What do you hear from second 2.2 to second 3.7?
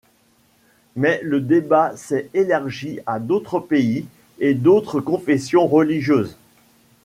élargi à d'autres